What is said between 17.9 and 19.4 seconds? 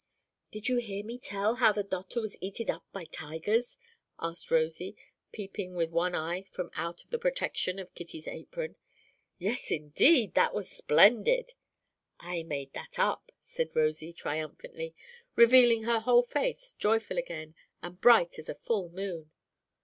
bright as a full moon.